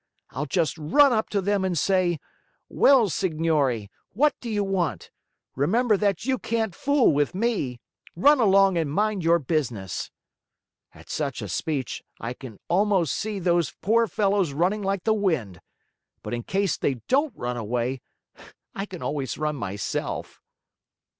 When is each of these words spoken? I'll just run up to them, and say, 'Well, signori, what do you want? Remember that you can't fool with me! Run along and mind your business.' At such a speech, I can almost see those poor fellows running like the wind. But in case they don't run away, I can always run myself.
I'll 0.31 0.47
just 0.47 0.79
run 0.79 1.13
up 1.13 1.29
to 1.29 1.41
them, 1.41 1.63
and 1.63 1.77
say, 1.77 2.19
'Well, 2.69 3.07
signori, 3.07 3.91
what 4.13 4.33
do 4.39 4.49
you 4.49 4.63
want? 4.63 5.11
Remember 5.55 5.95
that 5.95 6.25
you 6.25 6.39
can't 6.39 6.73
fool 6.73 7.13
with 7.13 7.35
me! 7.35 7.79
Run 8.15 8.39
along 8.39 8.79
and 8.79 8.91
mind 8.91 9.23
your 9.23 9.37
business.' 9.37 10.09
At 10.91 11.11
such 11.11 11.39
a 11.39 11.47
speech, 11.47 12.01
I 12.19 12.33
can 12.33 12.57
almost 12.67 13.13
see 13.13 13.37
those 13.37 13.75
poor 13.79 14.07
fellows 14.07 14.53
running 14.53 14.81
like 14.81 15.03
the 15.03 15.13
wind. 15.13 15.61
But 16.23 16.33
in 16.33 16.41
case 16.41 16.77
they 16.77 16.95
don't 17.07 17.35
run 17.37 17.55
away, 17.55 18.01
I 18.73 18.87
can 18.87 19.03
always 19.03 19.37
run 19.37 19.55
myself. 19.55 20.41